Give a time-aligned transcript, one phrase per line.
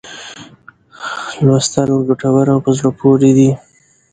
[1.45, 3.49] لوستل ګټور او په زړه پوري دي.